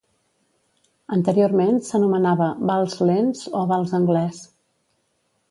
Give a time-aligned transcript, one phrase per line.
[1.17, 4.43] Anteriorment s'anomenava vals lents o vals anglès.